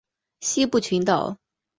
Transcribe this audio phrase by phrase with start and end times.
[0.39, 1.37] 西部群岛。